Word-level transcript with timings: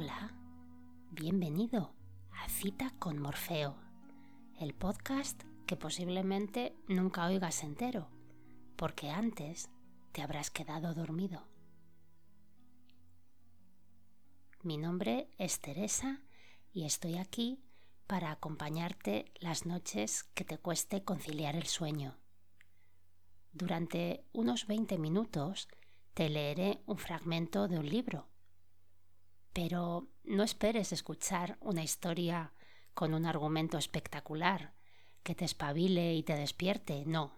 Hola, 0.00 0.32
bienvenido 1.10 1.92
a 2.30 2.48
Cita 2.48 2.94
con 3.00 3.18
Morfeo, 3.18 3.74
el 4.60 4.72
podcast 4.72 5.42
que 5.66 5.76
posiblemente 5.76 6.76
nunca 6.86 7.26
oigas 7.26 7.64
entero, 7.64 8.08
porque 8.76 9.10
antes 9.10 9.70
te 10.12 10.22
habrás 10.22 10.52
quedado 10.52 10.94
dormido. 10.94 11.48
Mi 14.62 14.76
nombre 14.76 15.32
es 15.36 15.60
Teresa 15.60 16.22
y 16.72 16.84
estoy 16.84 17.16
aquí 17.16 17.60
para 18.06 18.30
acompañarte 18.30 19.32
las 19.40 19.66
noches 19.66 20.22
que 20.22 20.44
te 20.44 20.58
cueste 20.58 21.02
conciliar 21.02 21.56
el 21.56 21.66
sueño. 21.66 22.16
Durante 23.52 24.24
unos 24.32 24.68
20 24.68 24.96
minutos 24.96 25.66
te 26.14 26.28
leeré 26.28 26.84
un 26.86 26.98
fragmento 26.98 27.66
de 27.66 27.80
un 27.80 27.88
libro 27.88 28.28
pero 29.60 30.06
no 30.22 30.44
esperes 30.44 30.92
escuchar 30.92 31.58
una 31.60 31.82
historia 31.82 32.52
con 32.94 33.12
un 33.12 33.26
argumento 33.26 33.76
espectacular 33.76 34.72
que 35.24 35.34
te 35.34 35.44
espabile 35.44 36.14
y 36.14 36.22
te 36.22 36.36
despierte, 36.36 37.02
no. 37.06 37.32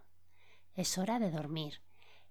Es 0.74 0.98
hora 0.98 1.18
de 1.18 1.30
dormir 1.30 1.80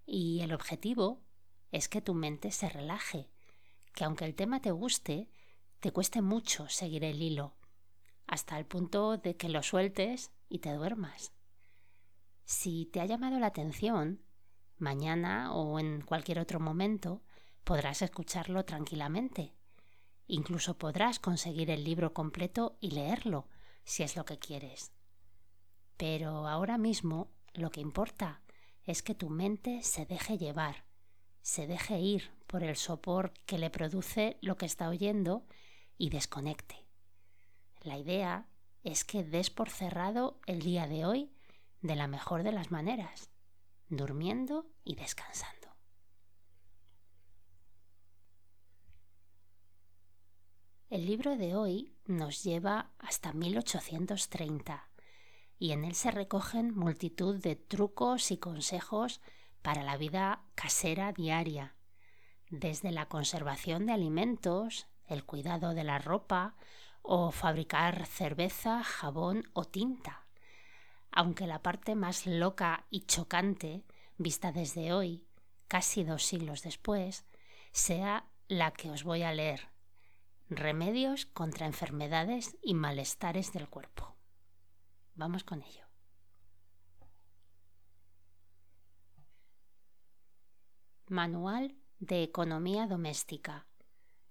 y 0.06 0.42
el 0.42 0.54
objetivo 0.54 1.24
es 1.72 1.90
que 1.90 2.02
tu 2.02 2.14
mente 2.14 2.52
se 2.52 2.70
relaje, 2.70 3.32
que 3.96 4.04
aunque 4.04 4.26
el 4.26 4.36
tema 4.36 4.62
te 4.62 4.70
guste, 4.70 5.28
te 5.80 5.90
cueste 5.90 6.22
mucho 6.22 6.70
seguir 6.70 7.04
el 7.04 7.20
hilo, 7.20 7.56
hasta 8.28 8.60
el 8.60 8.68
punto 8.68 9.18
de 9.18 9.38
que 9.38 9.50
lo 9.50 9.64
sueltes 9.64 10.30
y 10.50 10.60
te 10.60 10.72
duermas. 10.72 11.32
Si 12.46 12.86
te 12.86 13.02
ha 13.02 13.08
llamado 13.08 13.40
la 13.40 13.48
atención, 13.48 14.22
mañana 14.78 15.52
o 15.52 15.80
en 15.80 16.02
cualquier 16.02 16.38
otro 16.38 16.60
momento 16.60 17.24
podrás 17.64 18.04
escucharlo 18.04 18.66
tranquilamente 18.66 19.56
Incluso 20.32 20.78
podrás 20.78 21.18
conseguir 21.18 21.72
el 21.72 21.84
libro 21.84 22.14
completo 22.14 22.78
y 22.80 22.92
leerlo, 22.92 23.48
si 23.84 24.04
es 24.04 24.16
lo 24.16 24.26
que 24.26 24.38
quieres. 24.38 24.92
Pero 25.98 26.48
ahora 26.48 26.78
mismo 26.78 27.32
lo 27.56 27.72
que 27.72 27.82
importa 27.82 28.44
es 28.84 29.02
que 29.02 29.16
tu 29.16 29.32
mente 29.32 29.82
se 29.82 30.06
deje 30.06 30.38
llevar, 30.38 30.86
se 31.42 31.66
deje 31.66 32.00
ir 32.00 32.30
por 32.46 32.64
el 32.64 32.76
sopor 32.76 33.34
que 33.48 33.58
le 33.58 33.72
produce 33.72 34.38
lo 34.42 34.56
que 34.56 34.68
está 34.68 34.90
oyendo 34.90 35.48
y 35.98 36.12
desconecte. 36.12 36.86
La 37.82 37.98
idea 37.98 38.46
es 38.84 39.04
que 39.06 39.24
des 39.24 39.50
por 39.50 39.72
cerrado 39.72 40.40
el 40.46 40.62
día 40.62 40.88
de 40.88 41.06
hoy 41.06 41.32
de 41.82 41.96
la 41.96 42.06
mejor 42.06 42.44
de 42.44 42.52
las 42.52 42.70
maneras, 42.70 43.32
durmiendo 43.90 44.68
y 44.84 44.94
descansando. 44.94 45.59
El 50.90 51.06
libro 51.06 51.38
de 51.38 51.56
hoy 51.56 51.94
nos 52.08 52.44
lleva 52.44 52.90
hasta 52.98 53.32
1830 53.32 54.90
y 55.60 55.72
en 55.72 55.86
él 55.86 55.94
se 55.94 56.10
recogen 56.10 56.74
multitud 56.74 57.36
de 57.36 57.56
trucos 57.56 58.32
y 58.32 58.38
consejos 58.38 59.22
para 59.62 59.84
la 59.84 59.98
vida 59.98 60.42
casera 60.56 61.12
diaria, 61.12 61.76
desde 62.50 62.92
la 62.92 63.08
conservación 63.08 63.86
de 63.86 63.94
alimentos, 63.94 64.88
el 65.06 65.26
cuidado 65.26 65.76
de 65.76 65.84
la 65.84 66.00
ropa 66.00 66.56
o 67.04 67.30
fabricar 67.30 68.08
cerveza, 68.08 68.84
jabón 68.84 69.48
o 69.54 69.66
tinta. 69.66 70.26
Aunque 71.12 71.46
la 71.46 71.62
parte 71.62 71.94
más 71.94 72.26
loca 72.26 72.88
y 72.90 73.02
chocante, 73.02 73.84
vista 74.18 74.52
desde 74.52 74.92
hoy, 74.92 75.28
casi 75.68 76.04
dos 76.04 76.24
siglos 76.24 76.64
después, 76.64 77.26
sea 77.74 78.26
la 78.48 78.72
que 78.72 78.90
os 78.90 79.04
voy 79.04 79.22
a 79.22 79.32
leer 79.34 79.70
Remedios 80.50 81.28
contra 81.28 81.68
enfermedades 81.68 82.58
y 82.64 82.74
malestares 82.74 83.54
del 83.54 83.70
cuerpo. 83.70 84.16
Vamos 85.14 85.44
con 85.44 85.62
ello. 85.62 85.86
Manual 91.08 91.76
de 92.00 92.24
Economía 92.24 92.88
Doméstica, 92.88 93.68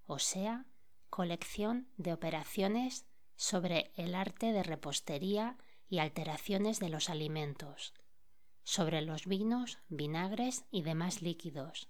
o 0.06 0.18
sea, 0.18 0.66
colección 1.08 1.88
de 1.96 2.12
operaciones 2.12 3.06
sobre 3.36 3.92
el 3.94 4.16
arte 4.16 4.52
de 4.52 4.64
repostería 4.64 5.56
y 5.88 6.00
alteraciones 6.00 6.80
de 6.80 6.88
los 6.88 7.10
alimentos, 7.10 7.94
sobre 8.64 9.02
los 9.02 9.26
vinos, 9.26 9.78
vinagres 9.88 10.64
y 10.72 10.82
demás 10.82 11.22
líquidos, 11.22 11.88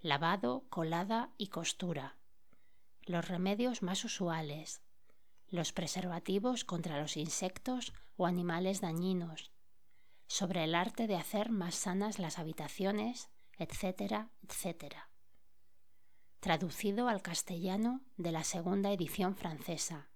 lavado, 0.00 0.66
colada 0.68 1.32
y 1.38 1.46
costura, 1.46 2.15
los 3.06 3.28
remedios 3.28 3.82
más 3.82 4.04
usuales, 4.04 4.82
los 5.48 5.72
preservativos 5.72 6.64
contra 6.64 7.00
los 7.00 7.16
insectos 7.16 7.94
o 8.16 8.26
animales 8.26 8.80
dañinos, 8.80 9.52
sobre 10.26 10.64
el 10.64 10.74
arte 10.74 11.06
de 11.06 11.16
hacer 11.16 11.50
más 11.50 11.76
sanas 11.76 12.18
las 12.18 12.38
habitaciones, 12.38 13.30
etcétera, 13.58 14.30
etcétera. 14.42 15.10
Traducido 16.40 17.08
al 17.08 17.22
castellano 17.22 18.02
de 18.16 18.32
la 18.32 18.44
segunda 18.44 18.90
edición 18.90 19.36
francesa, 19.36 20.10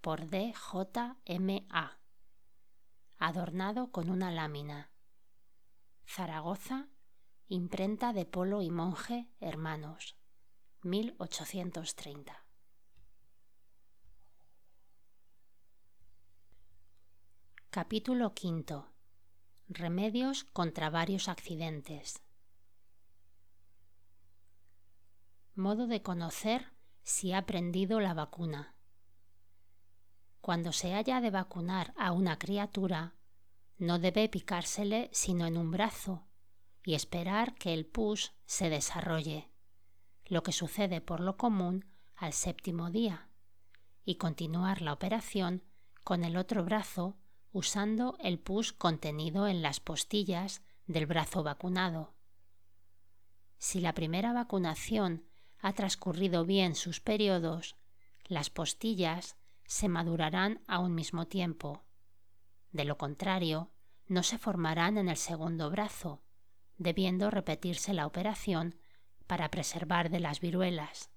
por 0.00 0.28
D. 0.28 0.54
J. 0.54 1.16
M. 1.24 1.66
A. 1.70 1.98
Adornado 3.18 3.90
con 3.90 4.10
una 4.10 4.30
lámina. 4.30 4.90
Zaragoza, 6.06 6.88
imprenta 7.48 8.12
de 8.12 8.26
Polo 8.26 8.62
y 8.62 8.70
Monje, 8.70 9.28
hermanos. 9.40 10.16
1830. 10.84 12.44
Capítulo 17.70 18.34
V. 18.34 18.84
Remedios 19.68 20.44
contra 20.44 20.90
varios 20.90 21.28
accidentes. 21.28 22.22
Modo 25.54 25.86
de 25.86 26.02
conocer 26.02 26.74
si 27.02 27.32
ha 27.32 27.46
prendido 27.46 28.00
la 28.00 28.12
vacuna. 28.12 28.74
Cuando 30.42 30.72
se 30.72 30.92
haya 30.92 31.22
de 31.22 31.30
vacunar 31.30 31.94
a 31.96 32.12
una 32.12 32.38
criatura, 32.38 33.14
no 33.78 33.98
debe 33.98 34.28
picársele 34.28 35.08
sino 35.14 35.46
en 35.46 35.56
un 35.56 35.70
brazo 35.70 36.26
y 36.84 36.92
esperar 36.92 37.54
que 37.54 37.72
el 37.72 37.86
pus 37.86 38.34
se 38.44 38.68
desarrolle 38.68 39.53
lo 40.26 40.42
que 40.42 40.52
sucede 40.52 41.00
por 41.00 41.20
lo 41.20 41.36
común 41.36 41.84
al 42.16 42.32
séptimo 42.32 42.90
día, 42.90 43.28
y 44.04 44.16
continuar 44.16 44.82
la 44.82 44.92
operación 44.92 45.62
con 46.02 46.24
el 46.24 46.36
otro 46.36 46.64
brazo 46.64 47.16
usando 47.52 48.16
el 48.20 48.38
pus 48.38 48.72
contenido 48.72 49.46
en 49.46 49.62
las 49.62 49.80
postillas 49.80 50.62
del 50.86 51.06
brazo 51.06 51.42
vacunado. 51.42 52.14
Si 53.58 53.80
la 53.80 53.94
primera 53.94 54.32
vacunación 54.32 55.24
ha 55.60 55.72
transcurrido 55.72 56.44
bien 56.44 56.74
sus 56.74 57.00
periodos, 57.00 57.76
las 58.26 58.50
postillas 58.50 59.36
se 59.66 59.88
madurarán 59.88 60.62
a 60.66 60.78
un 60.78 60.94
mismo 60.94 61.26
tiempo. 61.26 61.84
De 62.72 62.84
lo 62.84 62.98
contrario, 62.98 63.70
no 64.06 64.22
se 64.22 64.36
formarán 64.36 64.98
en 64.98 65.08
el 65.08 65.16
segundo 65.16 65.70
brazo, 65.70 66.22
debiendo 66.76 67.30
repetirse 67.30 67.94
la 67.94 68.06
operación 68.06 68.74
para 69.26 69.50
preservar 69.50 70.10
de 70.10 70.20
las 70.20 70.40
viruelas. 70.40 71.10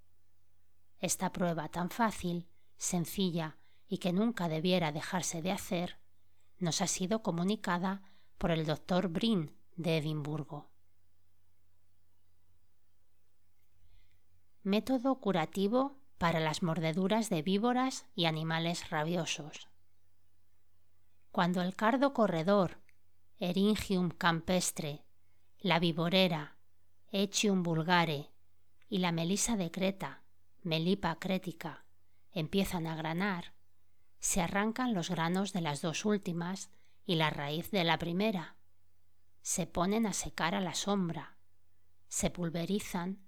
Esta 0.99 1.31
prueba 1.31 1.69
tan 1.69 1.89
fácil, 1.89 2.47
sencilla 2.77 3.57
y 3.87 3.99
que 3.99 4.13
nunca 4.13 4.49
debiera 4.49 4.91
dejarse 4.91 5.41
de 5.41 5.51
hacer, 5.51 5.99
nos 6.59 6.81
ha 6.81 6.87
sido 6.87 7.21
comunicada 7.21 8.01
por 8.37 8.51
el 8.51 8.65
doctor 8.65 9.09
Brin 9.09 9.55
de 9.75 9.97
Edimburgo. 9.97 10.69
Método 14.63 15.19
curativo 15.19 15.97
para 16.17 16.39
las 16.39 16.63
mordeduras 16.63 17.29
de 17.29 17.41
víboras 17.41 18.05
y 18.15 18.25
animales 18.25 18.89
rabiosos. 18.89 19.69
Cuando 21.31 21.61
el 21.61 21.75
cardo 21.75 22.13
corredor, 22.13 22.81
Eringium 23.37 24.09
campestre, 24.09 25.05
la 25.59 25.79
viborera 25.79 26.56
Echium 27.11 27.63
vulgare. 27.63 28.31
Y 28.89 28.97
la 28.97 29.11
melisa 29.11 29.55
de 29.55 29.71
Creta, 29.71 30.23
Melipa 30.63 31.17
cretica, 31.19 31.85
empiezan 32.31 32.87
a 32.87 32.95
granar, 32.95 33.53
se 34.19 34.41
arrancan 34.41 34.93
los 34.93 35.09
granos 35.09 35.53
de 35.53 35.61
las 35.61 35.81
dos 35.81 36.03
últimas 36.03 36.69
y 37.05 37.15
la 37.15 37.29
raíz 37.29 37.71
de 37.71 37.83
la 37.85 37.97
primera. 37.97 38.57
Se 39.41 39.67
ponen 39.67 40.05
a 40.05 40.13
secar 40.13 40.55
a 40.55 40.61
la 40.61 40.75
sombra, 40.75 41.37
se 42.09 42.29
pulverizan, 42.29 43.19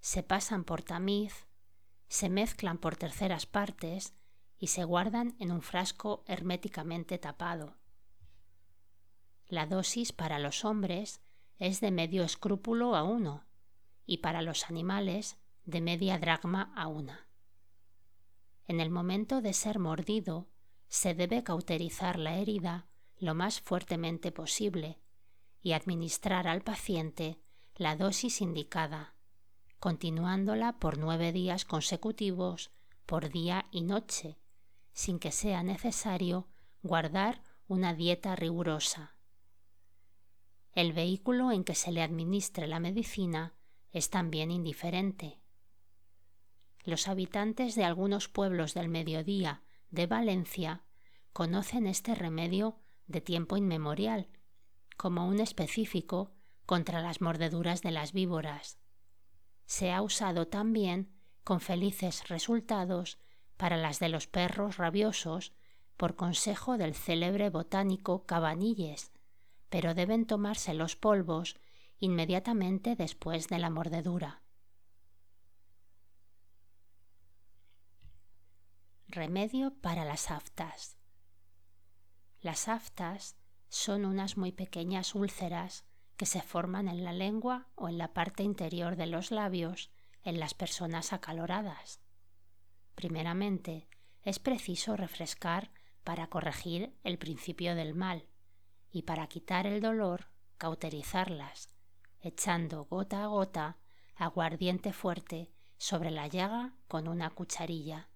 se 0.00 0.22
pasan 0.24 0.64
por 0.64 0.82
tamiz, 0.82 1.46
se 2.08 2.28
mezclan 2.28 2.78
por 2.78 2.96
terceras 2.96 3.46
partes 3.46 4.14
y 4.58 4.68
se 4.68 4.82
guardan 4.82 5.36
en 5.38 5.52
un 5.52 5.62
frasco 5.62 6.24
herméticamente 6.26 7.18
tapado. 7.18 7.76
La 9.46 9.66
dosis 9.66 10.12
para 10.12 10.38
los 10.38 10.64
hombres 10.64 11.20
es 11.60 11.80
de 11.80 11.92
medio 11.92 12.24
escrúpulo 12.24 12.96
a 12.96 13.04
uno 13.04 13.44
y 14.06 14.18
para 14.18 14.42
los 14.42 14.68
animales 14.68 15.38
de 15.66 15.80
media 15.80 16.18
dracma 16.18 16.72
a 16.74 16.88
una. 16.88 17.28
En 18.66 18.80
el 18.80 18.90
momento 18.90 19.42
de 19.42 19.52
ser 19.52 19.78
mordido, 19.78 20.48
se 20.88 21.14
debe 21.14 21.44
cauterizar 21.44 22.18
la 22.18 22.38
herida 22.38 22.86
lo 23.18 23.34
más 23.34 23.60
fuertemente 23.60 24.32
posible 24.32 24.98
y 25.62 25.72
administrar 25.72 26.48
al 26.48 26.62
paciente 26.62 27.38
la 27.76 27.94
dosis 27.94 28.40
indicada, 28.40 29.14
continuándola 29.78 30.78
por 30.78 30.98
nueve 30.98 31.30
días 31.30 31.64
consecutivos 31.64 32.70
por 33.04 33.28
día 33.28 33.66
y 33.70 33.82
noche, 33.82 34.38
sin 34.92 35.18
que 35.18 35.30
sea 35.30 35.62
necesario 35.62 36.48
guardar 36.82 37.42
una 37.68 37.92
dieta 37.92 38.34
rigurosa. 38.34 39.14
El 40.72 40.92
vehículo 40.92 41.50
en 41.52 41.64
que 41.64 41.74
se 41.74 41.90
le 41.90 42.02
administre 42.02 42.66
la 42.66 42.80
medicina 42.80 43.54
es 43.92 44.10
también 44.10 44.50
indiferente. 44.50 45.40
Los 46.84 47.08
habitantes 47.08 47.74
de 47.74 47.84
algunos 47.84 48.28
pueblos 48.28 48.74
del 48.74 48.88
mediodía 48.88 49.62
de 49.90 50.06
Valencia 50.06 50.84
conocen 51.32 51.86
este 51.86 52.14
remedio 52.14 52.78
de 53.06 53.20
tiempo 53.20 53.56
inmemorial 53.56 54.28
como 54.96 55.26
un 55.26 55.40
específico 55.40 56.32
contra 56.66 57.00
las 57.00 57.20
mordeduras 57.20 57.82
de 57.82 57.90
las 57.90 58.12
víboras. 58.12 58.78
Se 59.66 59.92
ha 59.92 60.02
usado 60.02 60.46
también 60.46 61.10
con 61.42 61.60
felices 61.60 62.28
resultados 62.28 63.18
para 63.56 63.76
las 63.76 63.98
de 63.98 64.08
los 64.08 64.26
perros 64.26 64.76
rabiosos 64.76 65.52
por 65.96 66.16
consejo 66.16 66.78
del 66.78 66.94
célebre 66.94 67.50
botánico 67.50 68.24
Cabanilles, 68.24 69.12
pero 69.70 69.94
deben 69.94 70.26
tomarse 70.26 70.74
los 70.74 70.96
polvos 70.96 71.56
inmediatamente 71.98 72.96
después 72.96 73.48
de 73.48 73.58
la 73.58 73.70
mordedura. 73.70 74.42
Remedio 79.06 79.74
para 79.80 80.04
las 80.04 80.30
aftas. 80.30 80.96
Las 82.40 82.68
aftas 82.68 83.36
son 83.68 84.04
unas 84.04 84.36
muy 84.36 84.52
pequeñas 84.52 85.14
úlceras 85.14 85.84
que 86.16 86.26
se 86.26 86.42
forman 86.42 86.88
en 86.88 87.04
la 87.04 87.12
lengua 87.12 87.68
o 87.76 87.88
en 87.88 87.98
la 87.98 88.12
parte 88.12 88.42
interior 88.42 88.96
de 88.96 89.06
los 89.06 89.30
labios 89.30 89.90
en 90.22 90.38
las 90.38 90.54
personas 90.54 91.12
acaloradas. 91.12 92.00
Primeramente, 92.94 93.88
es 94.22 94.38
preciso 94.38 94.96
refrescar 94.96 95.70
para 96.04 96.28
corregir 96.28 96.94
el 97.04 97.18
principio 97.18 97.74
del 97.74 97.94
mal 97.94 98.29
y 98.92 99.02
para 99.02 99.26
quitar 99.26 99.66
el 99.66 99.80
dolor, 99.80 100.26
cauterizarlas, 100.58 101.70
echando 102.20 102.84
gota 102.84 103.22
a 103.22 103.26
gota 103.26 103.76
aguardiente 104.16 104.92
fuerte 104.92 105.50
sobre 105.78 106.10
la 106.10 106.26
llaga 106.26 106.74
con 106.88 107.08
una 107.08 107.30
cucharilla. 107.30 108.08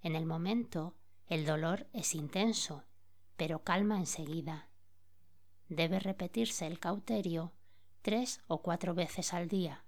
En 0.00 0.16
el 0.16 0.24
momento 0.24 0.96
el 1.26 1.44
dolor 1.44 1.86
es 1.92 2.14
intenso, 2.14 2.84
pero 3.36 3.62
calma 3.62 3.98
enseguida. 3.98 4.68
Debe 5.68 6.00
repetirse 6.00 6.66
el 6.66 6.80
cauterio 6.80 7.52
tres 8.02 8.40
o 8.46 8.62
cuatro 8.62 8.94
veces 8.94 9.34
al 9.34 9.48
día, 9.48 9.84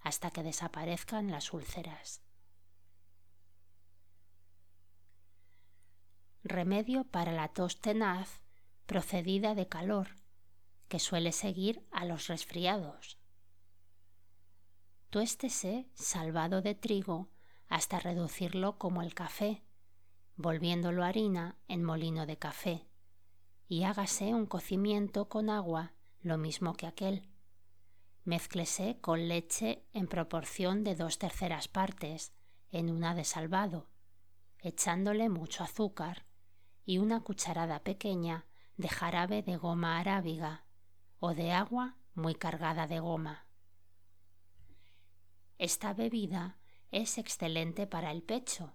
hasta 0.00 0.30
que 0.30 0.42
desaparezcan 0.42 1.30
las 1.30 1.52
úlceras. 1.52 2.22
Remedio 6.42 7.04
para 7.04 7.32
la 7.32 7.48
tos 7.48 7.80
tenaz 7.80 8.40
procedida 8.86 9.54
de 9.54 9.68
calor, 9.68 10.08
que 10.88 10.98
suele 10.98 11.32
seguir 11.32 11.84
a 11.90 12.04
los 12.04 12.28
resfriados. 12.28 13.18
Tuéstese 15.10 15.88
salvado 15.94 16.62
de 16.62 16.74
trigo 16.74 17.28
hasta 17.68 17.98
reducirlo 17.98 18.78
como 18.78 19.02
el 19.02 19.14
café, 19.14 19.62
volviéndolo 20.36 21.04
harina 21.04 21.56
en 21.68 21.82
molino 21.82 22.26
de 22.26 22.38
café, 22.38 22.86
y 23.68 23.82
hágase 23.82 24.34
un 24.34 24.46
cocimiento 24.46 25.28
con 25.28 25.50
agua 25.50 25.92
lo 26.20 26.38
mismo 26.38 26.74
que 26.74 26.86
aquel. 26.86 27.28
Mézclese 28.24 28.98
con 29.00 29.28
leche 29.28 29.84
en 29.92 30.06
proporción 30.08 30.84
de 30.84 30.94
dos 30.94 31.18
terceras 31.18 31.68
partes 31.68 32.32
en 32.70 32.90
una 32.90 33.14
de 33.14 33.24
salvado, 33.24 33.88
echándole 34.60 35.28
mucho 35.28 35.62
azúcar 35.64 36.26
y 36.84 36.98
una 36.98 37.20
cucharada 37.20 37.80
pequeña 37.82 38.46
de 38.76 38.88
jarabe 38.88 39.42
de 39.42 39.56
goma 39.56 39.98
arábiga 39.98 40.64
o 41.18 41.34
de 41.34 41.52
agua 41.52 41.96
muy 42.14 42.34
cargada 42.34 42.86
de 42.86 43.00
goma. 43.00 43.46
Esta 45.58 45.94
bebida 45.94 46.58
es 46.90 47.16
excelente 47.16 47.86
para 47.86 48.10
el 48.10 48.22
pecho 48.22 48.74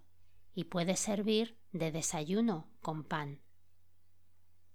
y 0.54 0.64
puede 0.64 0.96
servir 0.96 1.56
de 1.70 1.92
desayuno 1.92 2.68
con 2.80 3.04
pan. 3.04 3.40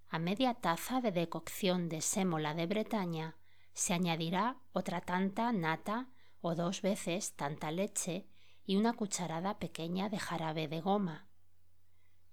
A 0.10 0.18
media 0.18 0.54
taza 0.54 1.02
de 1.02 1.12
decocción 1.12 1.90
de 1.90 2.00
sémola 2.00 2.54
de 2.54 2.66
Bretaña 2.66 3.36
se 3.74 3.94
añadirá 3.94 4.58
otra 4.72 5.02
tanta 5.02 5.52
nata 5.52 6.10
o 6.40 6.56
dos 6.56 6.82
veces 6.82 7.36
tanta 7.36 7.72
leche 7.72 8.28
y 8.66 8.78
una 8.78 8.94
cucharada 8.94 9.60
pequeña 9.60 10.08
de 10.08 10.20
jarabe 10.20 10.70
de 10.70 10.80
goma. 10.80 11.28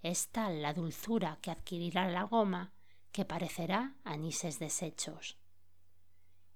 Es 0.03 0.29
tal 0.31 0.63
la 0.63 0.73
dulzura 0.73 1.39
que 1.43 1.51
adquirirá 1.51 2.09
la 2.09 2.23
goma 2.23 2.73
que 3.15 3.25
parecerá 3.25 3.95
anises 4.03 4.59
desechos. 4.59 5.39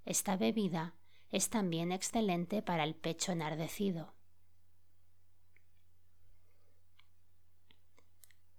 Esta 0.05 0.37
bebida 0.37 0.93
es 1.31 1.51
también 1.51 1.93
excelente 1.93 2.63
para 2.63 2.83
el 2.83 2.97
pecho 2.97 3.31
enardecido. 3.31 4.13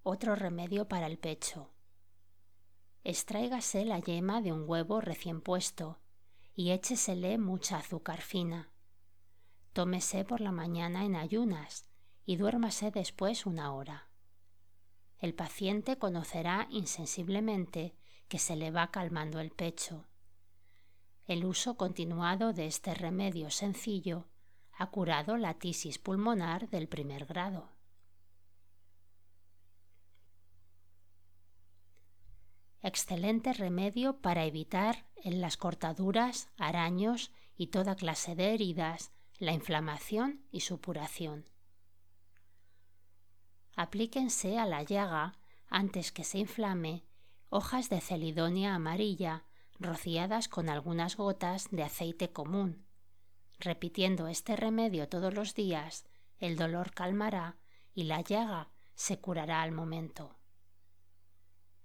Otro 0.01 0.37
remedio 0.37 0.87
para 0.87 1.07
el 1.07 1.19
pecho. 1.19 1.71
Extráigase 3.03 3.83
la 3.83 3.99
yema 3.99 4.41
de 4.41 4.53
un 4.53 4.63
huevo 4.65 5.01
recién 5.01 5.41
puesto 5.41 5.99
y 6.55 6.71
échesele 6.71 7.37
mucha 7.37 7.79
azúcar 7.79 8.21
fina. 8.21 8.71
Tómese 9.73 10.23
por 10.23 10.39
la 10.39 10.53
mañana 10.53 11.03
en 11.03 11.17
ayunas 11.17 11.89
y 12.25 12.37
duérmase 12.37 12.91
después 12.91 13.45
una 13.45 13.73
hora 13.73 14.08
el 15.19 15.33
paciente 15.33 15.97
conocerá 15.97 16.67
insensiblemente 16.71 17.93
que 18.27 18.39
se 18.39 18.55
le 18.55 18.71
va 18.71 18.89
calmando 18.89 19.39
el 19.39 19.51
pecho. 19.51 20.05
El 21.25 21.45
uso 21.45 21.75
continuado 21.75 22.53
de 22.53 22.67
este 22.67 22.93
remedio 22.93 23.51
sencillo 23.51 24.27
ha 24.71 24.89
curado 24.91 25.35
la 25.35 25.55
tisis 25.55 25.99
pulmonar 25.99 26.69
del 26.69 26.87
primer 26.87 27.25
grado. 27.25 27.69
Excelente 32.81 33.51
remedio 33.51 34.21
para 34.21 34.45
evitar 34.45 35.05
en 35.17 35.41
las 35.41 35.57
cortaduras, 35.57 36.49
araños 36.57 37.31
y 37.57 37.67
toda 37.67 37.95
clase 37.95 38.35
de 38.35 38.53
heridas 38.53 39.11
la 39.37 39.51
inflamación 39.51 40.45
y 40.49 40.61
supuración 40.61 41.45
aplíquense 43.79 44.59
a 44.59 44.65
la 44.65 44.83
llaga, 44.83 45.37
antes 45.69 46.11
que 46.11 46.25
se 46.25 46.37
inflame, 46.37 47.05
hojas 47.47 47.87
de 47.87 48.01
celidonia 48.01 48.75
amarilla 48.75 49.45
rociadas 49.79 50.49
con 50.49 50.67
algunas 50.67 51.15
gotas 51.15 51.69
de 51.71 51.83
aceite 51.83 52.33
común. 52.33 52.85
Repitiendo 53.57 54.27
este 54.27 54.57
remedio 54.57 55.07
todos 55.07 55.33
los 55.33 55.55
días, 55.55 56.03
el 56.39 56.57
dolor 56.57 56.91
calmará 56.91 57.55
y 57.93 58.03
la 58.03 58.19
llaga 58.19 58.67
se 58.95 59.17
curará 59.21 59.61
al 59.61 59.71
momento. 59.71 60.35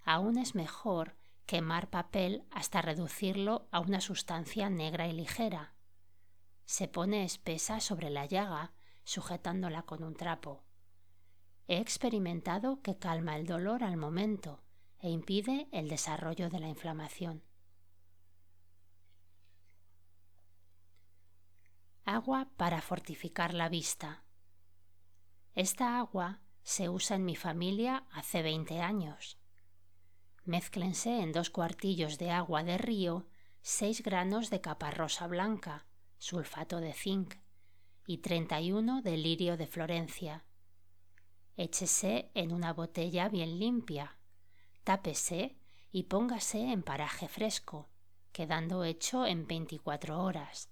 Aún 0.05 0.37
es 0.37 0.57
mejor 0.57 1.15
quemar 1.47 1.91
papel 1.91 2.43
hasta 2.51 2.83
reducirlo 2.83 3.69
a 3.71 3.79
una 3.79 4.01
sustancia 4.01 4.69
negra 4.69 5.07
y 5.07 5.13
ligera. 5.13 5.75
Se 6.65 6.89
pone 6.89 7.23
espesa 7.23 7.79
sobre 7.79 8.11
la 8.11 8.27
llaga, 8.27 8.73
sujetándola 9.05 9.83
con 9.83 10.03
un 10.03 10.17
trapo. 10.17 10.64
He 11.67 11.79
experimentado 11.79 12.83
que 12.83 12.99
calma 12.99 13.37
el 13.37 13.47
dolor 13.47 13.85
al 13.85 13.97
momento 13.97 14.63
e 14.99 15.11
impide 15.11 15.69
el 15.73 15.89
desarrollo 15.89 16.51
de 16.51 16.61
la 16.61 16.69
inflamación. 16.69 17.43
Agua 22.05 22.51
para 22.57 22.83
fortificar 22.83 23.55
la 23.55 23.71
vista. 23.71 24.25
Esta 25.55 25.99
agua 25.99 26.41
se 26.63 26.89
usa 26.89 27.17
en 27.17 27.25
mi 27.25 27.37
familia 27.37 28.05
hace 28.13 28.43
20 28.43 28.81
años. 28.81 29.39
Mézclense 30.45 31.23
en 31.23 31.33
dos 31.33 31.49
cuartillos 31.49 32.19
de 32.19 32.31
agua 32.31 32.63
de 32.63 32.77
río 32.77 33.27
seis 33.67 34.03
granos 34.03 34.51
de 34.51 34.61
caparrosa 34.61 35.27
blanca, 35.27 35.87
sulfato 36.19 36.81
de 36.81 36.93
zinc, 36.93 37.37
y 38.07 38.19
31 38.19 39.01
de 39.01 39.17
lirio 39.17 39.57
de 39.57 39.67
Florencia, 39.67 40.45
Échese 41.57 42.31
en 42.35 42.53
una 42.53 42.73
botella 42.73 43.29
bien 43.29 43.61
limpia, 43.61 44.17
tápese 44.83 45.57
y 45.93 46.05
póngase 46.05 46.73
en 46.73 46.83
paraje 46.83 47.29
fresco, 47.29 47.89
quedando 48.33 48.83
hecho 48.83 49.25
en 49.25 49.47
24 49.47 50.21
horas. 50.21 50.69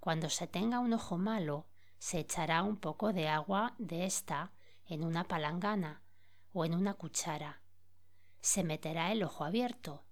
Cuando 0.00 0.30
se 0.30 0.48
tenga 0.48 0.80
un 0.80 0.92
ojo 0.92 1.16
malo, 1.16 1.66
se 1.98 2.18
echará 2.18 2.64
un 2.64 2.76
poco 2.76 3.12
de 3.12 3.28
agua 3.28 3.74
de 3.78 4.04
esta 4.04 4.52
en 4.86 5.04
una 5.04 5.24
palangana 5.24 6.02
o 6.52 6.64
en 6.64 6.74
una 6.74 6.94
cuchara. 6.94 7.62
Se 8.40 8.64
meterá 8.64 9.12
el 9.12 9.22
ojo 9.22 9.44
abierto 9.44 10.04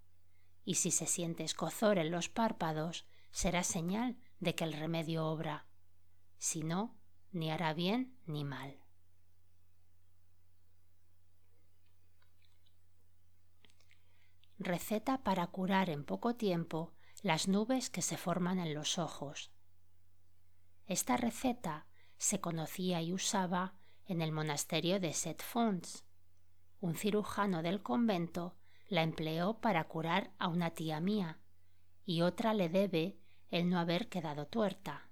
y 0.65 0.77
si 0.77 0.93
se 0.93 1.07
siente 1.07 1.43
escozor 1.43 1.99
en 1.99 2.11
los 2.11 2.29
párpados, 2.29 3.05
será 3.33 3.65
señal 3.65 4.17
de 4.39 4.55
que 4.55 4.63
el 4.63 4.75
remedio 4.75 5.27
obra. 5.27 5.67
Si 6.39 6.63
no, 6.63 6.95
ni 7.33 7.51
hará 7.51 7.75
bien 7.75 8.17
ni 8.27 8.45
mal. 8.45 8.82
Receta 14.65 15.23
para 15.23 15.47
curar 15.49 15.91
en 15.91 16.05
poco 16.05 16.35
tiempo 16.35 16.93
las 17.23 17.49
nubes 17.49 17.91
que 17.91 18.03
se 18.03 18.17
forman 18.17 18.59
en 18.59 18.75
los 18.75 18.99
ojos. 18.99 19.51
Esta 20.87 21.17
receta 21.17 21.87
se 22.19 22.41
conocía 22.41 23.03
y 23.03 23.13
usaba 23.13 23.75
en 24.07 24.21
el 24.21 24.33
monasterio 24.33 25.01
de 25.01 25.13
Set-Fons. 25.13 26.05
Un 26.81 26.95
cirujano 26.95 27.63
del 27.63 27.83
convento 27.83 28.57
la 28.89 29.03
empleó 29.03 29.61
para 29.61 29.85
curar 29.85 30.33
a 30.39 30.49
una 30.49 30.71
tía 30.71 31.01
mía 31.01 31.39
y 32.05 32.23
otra 32.23 32.55
le 32.55 32.69
debe 32.69 33.19
el 33.51 33.69
no 33.69 33.79
haber 33.79 34.09
quedado 34.09 34.47
tuerta. 34.47 35.09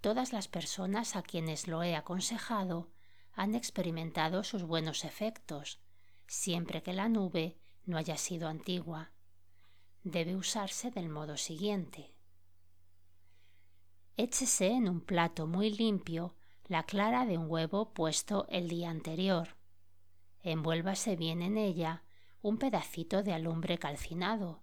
Todas 0.00 0.32
las 0.32 0.48
personas 0.48 1.16
a 1.16 1.22
quienes 1.22 1.68
lo 1.68 1.82
he 1.82 1.94
aconsejado 1.94 2.90
han 3.34 3.54
experimentado 3.54 4.42
sus 4.42 4.64
buenos 4.64 5.04
efectos, 5.04 5.80
siempre 6.26 6.82
que 6.82 6.92
la 6.92 7.08
nube 7.08 7.61
no 7.84 7.96
haya 7.96 8.16
sido 8.16 8.48
antigua. 8.48 9.10
Debe 10.04 10.36
usarse 10.36 10.90
del 10.90 11.08
modo 11.08 11.36
siguiente. 11.36 12.12
Échese 14.16 14.68
en 14.68 14.88
un 14.88 15.00
plato 15.00 15.46
muy 15.46 15.70
limpio 15.70 16.34
la 16.66 16.84
clara 16.84 17.26
de 17.26 17.38
un 17.38 17.50
huevo 17.50 17.92
puesto 17.92 18.46
el 18.48 18.68
día 18.68 18.90
anterior. 18.90 19.56
Envuélvase 20.42 21.16
bien 21.16 21.42
en 21.42 21.56
ella 21.56 22.02
un 22.40 22.58
pedacito 22.58 23.22
de 23.22 23.32
alumbre 23.32 23.78
calcinado, 23.78 24.62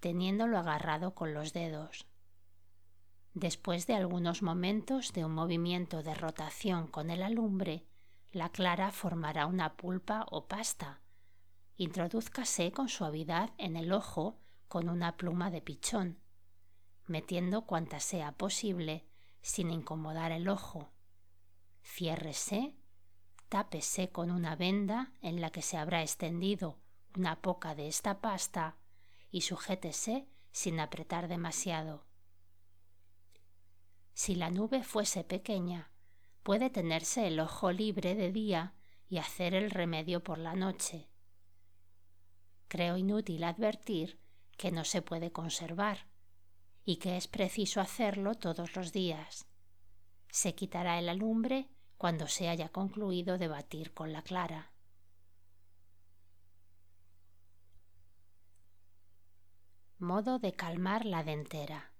teniéndolo 0.00 0.58
agarrado 0.58 1.14
con 1.14 1.34
los 1.34 1.52
dedos. 1.52 2.06
Después 3.34 3.86
de 3.86 3.94
algunos 3.94 4.42
momentos 4.42 5.12
de 5.12 5.24
un 5.24 5.32
movimiento 5.32 6.02
de 6.02 6.14
rotación 6.14 6.86
con 6.86 7.10
el 7.10 7.22
alumbre, 7.22 7.84
la 8.32 8.50
clara 8.50 8.92
formará 8.92 9.46
una 9.46 9.76
pulpa 9.76 10.26
o 10.30 10.46
pasta. 10.46 11.00
Introdúzcase 11.78 12.72
con 12.72 12.88
suavidad 12.88 13.50
en 13.58 13.76
el 13.76 13.92
ojo 13.92 14.38
con 14.66 14.88
una 14.88 15.16
pluma 15.18 15.50
de 15.50 15.60
pichón, 15.60 16.18
metiendo 17.06 17.66
cuanta 17.66 18.00
sea 18.00 18.32
posible 18.32 19.04
sin 19.42 19.70
incomodar 19.70 20.32
el 20.32 20.48
ojo. 20.48 20.90
Ciérrese, 21.84 22.74
tápese 23.50 24.10
con 24.10 24.30
una 24.30 24.56
venda 24.56 25.12
en 25.20 25.40
la 25.42 25.50
que 25.50 25.60
se 25.60 25.76
habrá 25.76 26.00
extendido 26.00 26.78
una 27.14 27.42
poca 27.42 27.74
de 27.74 27.88
esta 27.88 28.20
pasta 28.20 28.76
y 29.30 29.42
sujétese 29.42 30.26
sin 30.52 30.80
apretar 30.80 31.28
demasiado. 31.28 32.06
Si 34.14 34.34
la 34.34 34.48
nube 34.50 34.82
fuese 34.82 35.24
pequeña, 35.24 35.90
puede 36.42 36.70
tenerse 36.70 37.26
el 37.26 37.38
ojo 37.38 37.70
libre 37.70 38.14
de 38.14 38.32
día 38.32 38.72
y 39.10 39.18
hacer 39.18 39.54
el 39.54 39.70
remedio 39.70 40.24
por 40.24 40.38
la 40.38 40.54
noche. 40.54 41.08
Creo 42.68 42.96
inútil 42.96 43.44
advertir 43.44 44.18
que 44.56 44.72
no 44.72 44.84
se 44.84 45.02
puede 45.02 45.30
conservar 45.30 46.06
y 46.84 46.96
que 46.96 47.16
es 47.16 47.28
preciso 47.28 47.80
hacerlo 47.80 48.34
todos 48.34 48.74
los 48.74 48.92
días. 48.92 49.46
Se 50.28 50.54
quitará 50.54 50.98
el 50.98 51.08
alumbre 51.08 51.68
cuando 51.96 52.26
se 52.26 52.48
haya 52.48 52.68
concluido 52.70 53.38
de 53.38 53.48
batir 53.48 53.92
con 53.94 54.12
la 54.12 54.22
clara. 54.22 54.72
Modo 59.98 60.38
de 60.38 60.52
calmar 60.52 61.06
la 61.06 61.22
dentera. 61.22 61.92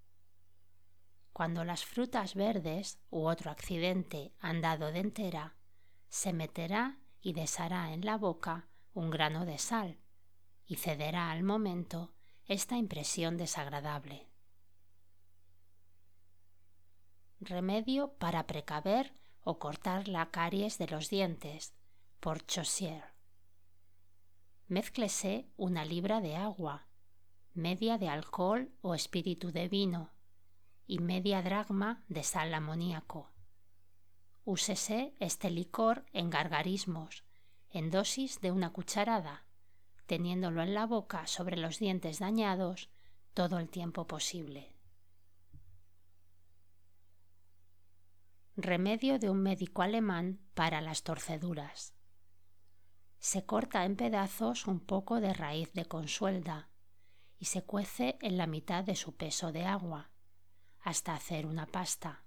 Cuando 1.33 1.65
las 1.65 1.85
frutas 1.85 2.35
verdes 2.35 2.99
u 3.11 3.27
otro 3.27 3.51
accidente 3.51 4.35
han 4.39 4.61
dado 4.61 4.93
dentera, 4.93 5.57
se 6.09 6.33
meterá 6.33 6.99
y 7.21 7.33
deshará 7.33 7.93
en 7.93 8.05
la 8.05 8.17
boca 8.17 8.69
un 8.95 9.11
grano 9.11 9.45
de 9.47 9.59
sal 9.59 9.99
y 10.67 10.77
cederá 10.77 11.31
al 11.31 11.43
momento 11.43 12.13
esta 12.47 12.77
impresión 12.77 13.37
desagradable. 13.37 14.29
Remedio 17.41 18.13
para 18.15 18.47
precaver 18.47 19.13
o 19.43 19.59
cortar 19.59 20.09
la 20.09 20.31
caries 20.31 20.79
de 20.79 20.89
los 20.89 21.11
dientes 21.11 21.75
por 22.21 22.45
Chaussier. 22.47 23.05
Mézclese 24.69 25.49
una 25.57 25.85
libra 25.85 26.21
de 26.21 26.37
agua 26.37 26.87
media 27.57 27.97
de 27.97 28.09
alcohol 28.09 28.71
o 28.83 28.95
espíritu 28.95 29.51
de 29.51 29.67
vino 29.69 30.11
y 30.87 30.99
media 30.99 31.41
dragma 31.41 32.05
de 32.07 32.23
sal 32.23 32.53
amoníaco. 32.53 33.31
Úsese 34.45 35.15
este 35.19 35.51
licor 35.51 36.05
en 36.13 36.29
gargarismos, 36.29 37.25
en 37.71 37.91
dosis 37.91 38.41
de 38.43 38.53
una 38.53 38.73
cucharada, 38.75 39.46
teniéndolo 40.07 40.63
en 40.63 40.75
la 40.75 40.87
boca 40.87 41.27
sobre 41.27 41.57
los 41.57 41.79
dientes 41.79 42.19
dañados 42.19 42.89
todo 43.35 43.59
el 43.59 43.69
tiempo 43.69 44.07
posible. 44.07 44.73
Remedio 48.57 49.19
de 49.19 49.29
un 49.29 49.43
médico 49.43 49.83
alemán 49.83 50.41
para 50.55 50.81
las 50.81 51.03
torceduras. 51.03 51.93
Se 53.19 53.45
corta 53.45 53.85
en 53.85 53.97
pedazos 53.97 54.67
un 54.67 54.81
poco 54.81 55.21
de 55.21 55.35
raíz 55.35 55.73
de 55.75 55.85
consuelda, 55.85 56.71
y 57.39 57.47
se 57.47 57.63
cuece 57.63 58.17
en 58.23 58.39
la 58.39 58.47
mitad 58.47 58.85
de 58.85 58.97
su 58.97 59.15
peso 59.15 59.53
de 59.53 59.65
agua, 59.65 60.11
hasta 60.81 61.15
hacer 61.15 61.45
una 61.47 61.67
pasta. 61.67 62.25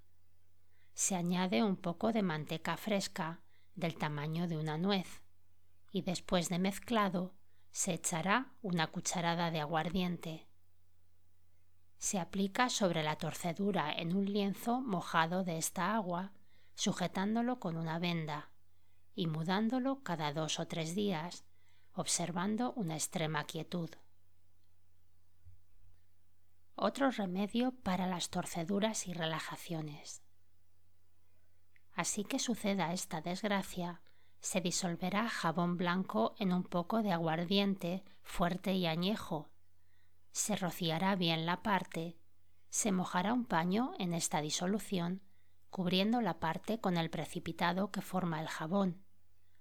Se 0.93 1.15
añade 1.15 1.63
un 1.63 1.77
poco 1.77 2.11
de 2.11 2.21
manteca 2.21 2.77
fresca 2.77 3.41
del 3.73 3.95
tamaño 3.95 4.47
de 4.47 4.57
una 4.57 4.77
nuez 4.77 5.23
y 5.91 6.01
después 6.01 6.49
de 6.49 6.59
mezclado 6.59 7.33
se 7.71 7.93
echará 7.93 8.51
una 8.61 8.87
cucharada 8.87 9.51
de 9.51 9.59
aguardiente. 9.59 10.47
Se 11.97 12.19
aplica 12.19 12.69
sobre 12.69 13.03
la 13.03 13.17
torcedura 13.17 13.91
en 13.91 14.15
un 14.15 14.25
lienzo 14.25 14.81
mojado 14.81 15.43
de 15.43 15.57
esta 15.57 15.95
agua, 15.95 16.31
sujetándolo 16.75 17.59
con 17.59 17.77
una 17.77 17.99
venda 17.99 18.51
y 19.15 19.27
mudándolo 19.27 20.01
cada 20.03 20.31
dos 20.31 20.59
o 20.59 20.67
tres 20.67 20.95
días, 20.95 21.45
observando 21.93 22.73
una 22.73 22.95
extrema 22.95 23.43
quietud 23.43 23.89
otro 26.81 27.11
remedio 27.11 27.73
para 27.73 28.07
las 28.07 28.29
torceduras 28.29 29.07
y 29.07 29.13
relajaciones. 29.13 30.21
Así 31.93 32.23
que 32.23 32.39
suceda 32.39 32.93
esta 32.93 33.19
desgracia, 33.19 34.01
se 34.41 34.61
disolverá 34.61 35.29
jabón 35.29 35.77
blanco 35.77 36.35
en 36.39 36.53
un 36.53 36.63
poco 36.63 37.01
de 37.01 37.11
aguardiente 37.11 38.03
fuerte 38.23 38.73
y 38.73 38.85
añejo, 38.85 39.49
se 40.31 40.55
rociará 40.55 41.15
bien 41.15 41.45
la 41.45 41.61
parte, 41.63 42.17
se 42.69 42.91
mojará 42.91 43.33
un 43.33 43.45
paño 43.45 43.93
en 43.97 44.13
esta 44.13 44.41
disolución, 44.41 45.21
cubriendo 45.69 46.21
la 46.21 46.39
parte 46.39 46.79
con 46.79 46.97
el 46.97 47.09
precipitado 47.09 47.91
que 47.91 48.01
forma 48.01 48.39
el 48.39 48.47
jabón, 48.47 49.03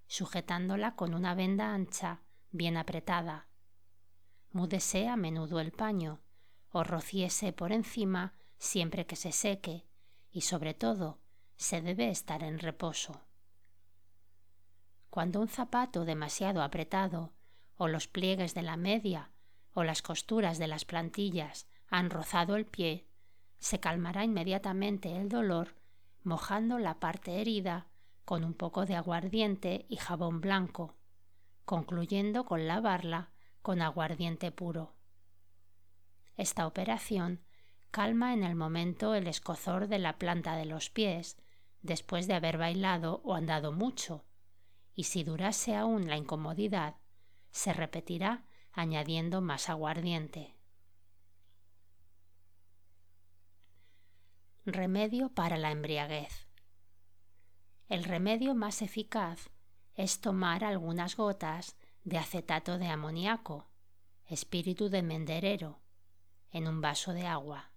sujetándola 0.07 0.95
con 0.95 1.15
una 1.15 1.35
venda 1.35 1.75
ancha, 1.75 2.23
bien 2.51 2.77
apretada. 2.77 3.49
Múdese 4.53 5.09
a 5.09 5.17
menudo 5.17 5.61
el 5.61 5.73
paño, 5.73 6.21
o 6.71 6.85
rociese 6.85 7.53
por 7.53 7.73
encima 7.73 8.35
siempre 8.59 9.07
que 9.07 9.17
se 9.17 9.33
seque 9.33 9.87
y 10.31 10.43
sobre 10.43 10.75
todo 10.75 11.19
se 11.57 11.81
debe 11.81 12.11
estar 12.11 12.43
en 12.43 12.59
reposo. 12.59 13.28
Cuando 15.19 15.41
un 15.41 15.49
zapato 15.49 16.05
demasiado 16.05 16.63
apretado 16.63 17.33
o 17.77 17.89
los 17.89 18.07
pliegues 18.07 18.55
de 18.55 18.63
la 18.63 18.77
media 18.77 19.33
o 19.75 19.83
las 19.83 20.01
costuras 20.01 20.59
de 20.59 20.69
las 20.69 20.85
plantillas 20.85 21.67
han 21.89 22.09
rozado 22.09 22.55
el 22.55 22.67
pie, 22.67 23.05
se 23.59 23.81
calmará 23.81 24.23
inmediatamente 24.23 25.17
el 25.17 25.29
dolor 25.29 25.75
mojando 26.23 26.79
la 26.79 27.01
parte 27.01 27.41
herida 27.41 27.89
con 28.25 28.45
un 28.45 28.55
poco 28.55 28.87
de 28.87 28.95
aguardiente 28.95 29.87
y 29.89 29.97
jabón 29.97 30.41
blanco, 30.41 30.95
concluyendo 31.65 32.45
con 32.45 32.69
lavarla 32.69 33.33
con 33.61 33.83
aguardiente 33.83 34.53
puro. 34.53 34.95
Esta 36.37 36.65
operación 36.65 37.41
calma 37.91 38.35
en 38.35 38.45
el 38.45 38.55
momento 38.55 39.17
el 39.17 39.27
escozor 39.27 39.89
de 39.89 39.99
la 39.99 40.17
planta 40.17 40.55
de 40.55 40.67
los 40.67 40.91
pies 40.91 41.37
después 41.83 42.29
de 42.29 42.35
haber 42.35 42.57
bailado 42.57 43.21
o 43.25 43.35
andado 43.35 43.73
mucho, 43.73 44.25
y 44.99 45.05
si 45.05 45.23
durase 45.23 45.76
aún 45.76 46.09
la 46.09 46.17
incomodidad, 46.17 46.97
se 47.52 47.73
repetirá 47.73 48.43
añadiendo 48.73 49.40
más 49.40 49.69
aguardiente. 49.69 50.57
remedio 54.64 55.28
para 55.28 55.57
la 55.57 55.71
embriaguez. 55.71 56.49
El 57.88 58.02
remedio 58.02 58.57
más 58.57 58.83
eficaz 58.83 59.50
es 59.95 60.21
tomar 60.21 60.64
algunas 60.64 61.17
gotas 61.17 61.76
de 62.02 62.19
acetato 62.19 62.76
de 62.76 62.88
amoníaco, 62.88 63.69
espíritu 64.26 64.88
de 64.88 65.05
menderero, 65.05 65.78
en 66.50 66.67
un 66.67 66.81
vaso 66.81 67.12
de 67.12 67.25
agua. 67.25 67.71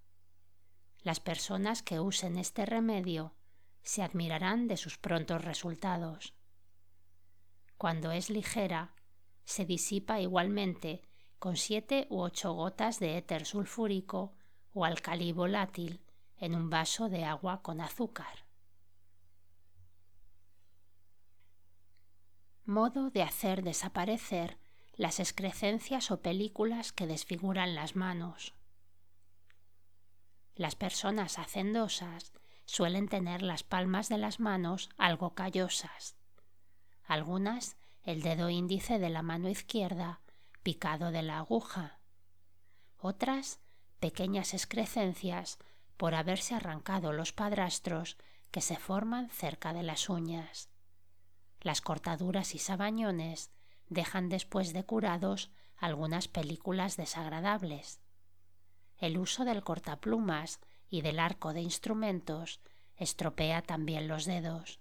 Las 1.04 1.20
personas 1.20 1.84
que 1.84 2.00
usen 2.00 2.40
este 2.40 2.66
remedio 2.66 3.36
se 3.84 4.02
admirarán 4.02 4.68
de 4.68 4.76
sus 4.76 4.98
prontos 4.98 5.46
resultados. 5.46 6.34
Cuando 7.82 8.12
es 8.12 8.30
ligera, 8.30 8.94
se 9.44 9.66
disipa 9.66 10.20
igualmente 10.20 11.02
con 11.40 11.58
siete 11.58 12.06
u 12.12 12.20
ocho 12.20 12.54
gotas 12.54 13.00
de 13.00 13.18
éter 13.18 13.48
sulfúrico 13.48 14.36
o 14.72 14.86
alcalí 14.86 15.32
volátil 15.32 16.00
en 16.38 16.54
un 16.54 16.70
vaso 16.70 17.10
de 17.10 17.26
agua 17.26 17.64
con 17.64 17.82
azúcar. 17.82 18.46
Modo 22.66 23.10
de 23.10 23.24
hacer 23.24 23.64
desaparecer 23.64 24.60
las 24.94 25.20
excrecencias 25.20 26.12
o 26.12 26.22
películas 26.22 26.92
que 26.92 27.08
desfiguran 27.08 27.74
las 27.74 27.96
manos. 27.96 28.54
Las 30.54 30.76
personas 30.76 31.40
hacendosas 31.40 32.32
suelen 32.66 33.08
tener 33.08 33.42
las 33.42 33.64
palmas 33.64 34.08
de 34.08 34.20
las 34.20 34.40
manos 34.40 34.92
algo 35.00 35.34
callosas. 35.34 36.21
Algunas 37.12 37.76
el 38.04 38.22
dedo 38.22 38.50
índice 38.50 38.98
de 38.98 39.10
la 39.10 39.22
mano 39.22 39.50
izquierda 39.50 40.22
picado 40.64 41.12
de 41.12 41.22
la 41.22 41.40
aguja. 41.40 42.00
Otras 42.98 43.60
pequeñas 44.00 44.54
excrecencias 44.54 45.60
por 45.98 46.16
haberse 46.16 46.56
arrancado 46.56 47.12
los 47.12 47.34
padrastros 47.34 48.16
que 48.50 48.62
se 48.62 48.78
forman 48.78 49.30
cerca 49.30 49.74
de 49.74 49.84
las 49.84 50.08
uñas. 50.08 50.70
Las 51.60 51.82
cortaduras 51.82 52.56
y 52.56 52.60
sabañones 52.60 53.52
dejan 53.90 54.30
después 54.30 54.72
de 54.72 54.86
curados 54.86 55.52
algunas 55.76 56.30
películas 56.30 56.96
desagradables. 56.96 58.00
El 59.00 59.18
uso 59.18 59.44
del 59.44 59.66
cortaplumas 59.66 60.62
y 60.90 61.02
del 61.02 61.20
arco 61.20 61.52
de 61.52 61.60
instrumentos 61.60 62.62
estropea 62.96 63.62
también 63.62 64.08
los 64.08 64.24
dedos. 64.24 64.81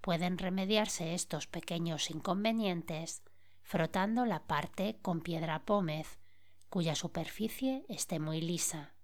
Pueden 0.00 0.38
remediarse 0.38 1.14
estos 1.14 1.46
pequeños 1.46 2.10
inconvenientes 2.10 3.22
frotando 3.62 4.24
la 4.24 4.40
parte 4.40 4.98
con 5.02 5.20
piedra 5.20 5.64
pómez, 5.64 6.18
cuya 6.68 6.94
superficie 6.94 7.84
esté 7.88 8.18
muy 8.18 8.40
lisa. 8.40 8.94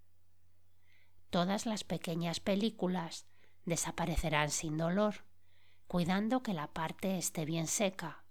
Todas 1.31 1.67
las 1.67 1.85
pequeñas 1.85 2.41
películas 2.41 3.27
desaparecerán 3.65 4.51
sin 4.51 4.77
dolor, 4.77 5.25
cuidando 5.87 6.43
que 6.43 6.55
la 6.55 6.69
parte 6.69 7.19
esté 7.19 7.45
bien 7.45 7.67
seca, 7.67 8.25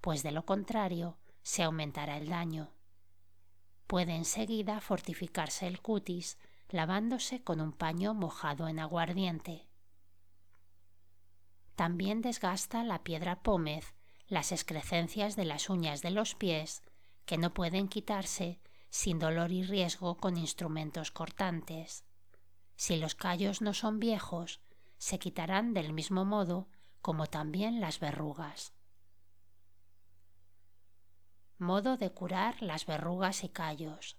pues 0.00 0.22
de 0.22 0.32
lo 0.32 0.44
contrario 0.44 1.18
se 1.42 1.62
aumentará 1.62 2.16
el 2.16 2.28
daño. 2.28 2.72
Puede 3.86 4.14
enseguida 4.14 4.80
fortificarse 4.80 5.66
el 5.66 5.80
cutis 5.80 6.38
lavándose 6.68 7.42
con 7.42 7.60
un 7.60 7.72
paño 7.72 8.12
mojado 8.14 8.68
en 8.68 8.78
aguardiente. 8.78 9.67
También 11.78 12.22
desgasta 12.22 12.82
la 12.82 13.04
piedra 13.04 13.40
pómez 13.44 13.94
las 14.26 14.50
excrecencias 14.50 15.36
de 15.36 15.44
las 15.44 15.70
uñas 15.70 16.02
de 16.02 16.10
los 16.10 16.34
pies 16.34 16.82
que 17.24 17.38
no 17.38 17.54
pueden 17.54 17.86
quitarse 17.86 18.58
sin 18.90 19.20
dolor 19.20 19.52
y 19.52 19.62
riesgo 19.62 20.16
con 20.16 20.36
instrumentos 20.36 21.12
cortantes. 21.12 22.04
Si 22.74 22.96
los 22.96 23.14
callos 23.14 23.62
no 23.62 23.74
son 23.74 24.00
viejos, 24.00 24.60
se 24.96 25.20
quitarán 25.20 25.72
del 25.72 25.92
mismo 25.92 26.24
modo 26.24 26.66
como 27.00 27.28
también 27.28 27.80
las 27.80 28.00
verrugas. 28.00 28.72
Modo 31.58 31.96
de 31.96 32.10
curar 32.10 32.60
las 32.60 32.86
verrugas 32.86 33.44
y 33.44 33.50
callos. 33.50 34.16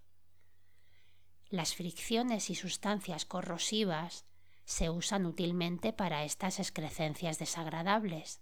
Las 1.49 1.75
fricciones 1.75 2.49
y 2.51 2.55
sustancias 2.55 3.25
corrosivas 3.25 4.28
se 4.69 4.91
usan 4.91 5.25
útilmente 5.25 5.93
para 5.93 6.23
estas 6.23 6.59
excrecencias 6.59 7.39
desagradables, 7.39 8.39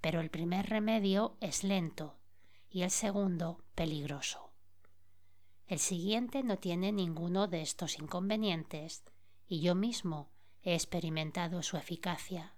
pero 0.00 0.20
el 0.20 0.28
primer 0.28 0.68
remedio 0.68 1.36
es 1.40 1.62
lento 1.62 2.18
y 2.68 2.82
el 2.82 2.90
segundo 2.90 3.62
peligroso. 3.76 4.50
El 5.68 5.78
siguiente 5.78 6.42
no 6.42 6.58
tiene 6.58 6.90
ninguno 6.90 7.46
de 7.46 7.62
estos 7.62 8.00
inconvenientes 8.00 9.04
y 9.46 9.60
yo 9.60 9.76
mismo 9.76 10.32
he 10.62 10.74
experimentado 10.74 11.62
su 11.62 11.76
eficacia. 11.76 12.56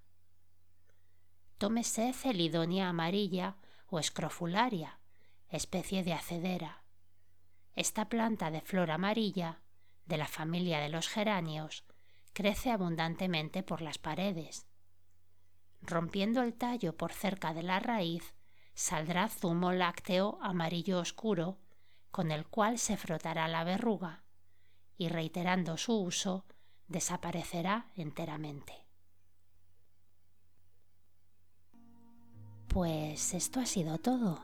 Tómese 1.58 2.14
celidonia 2.14 2.88
amarilla 2.88 3.58
o 3.86 3.98
escrofularia, 3.98 4.98
especie 5.50 6.04
de 6.04 6.14
acedera. 6.14 6.84
Esta 7.76 8.08
planta 8.08 8.50
de 8.50 8.62
flor 8.62 8.90
amarilla, 8.90 9.60
de 10.06 10.16
la 10.16 10.26
familia 10.26 10.80
de 10.80 10.88
los 10.88 11.08
geranios, 11.08 11.84
crece 12.34 12.70
abundantemente 12.70 13.62
por 13.62 13.80
las 13.80 13.96
paredes 13.96 14.66
rompiendo 15.86 16.42
el 16.42 16.54
tallo 16.54 16.96
por 16.96 17.12
cerca 17.12 17.54
de 17.54 17.62
la 17.62 17.78
raíz, 17.78 18.34
saldrá 18.74 19.28
zumo 19.28 19.72
lácteo 19.72 20.38
amarillo 20.42 20.98
oscuro, 20.98 21.58
con 22.10 22.30
el 22.30 22.46
cual 22.46 22.78
se 22.78 22.96
frotará 22.96 23.48
la 23.48 23.64
verruga, 23.64 24.22
y 24.96 25.08
reiterando 25.08 25.76
su 25.76 25.94
uso, 25.94 26.44
desaparecerá 26.88 27.90
enteramente. 27.96 28.72
Pues 32.68 33.34
esto 33.34 33.60
ha 33.60 33.66
sido 33.66 33.98
todo. 33.98 34.42